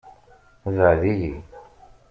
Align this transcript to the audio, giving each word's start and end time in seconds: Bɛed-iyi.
Bɛed-iyi. 0.75 1.33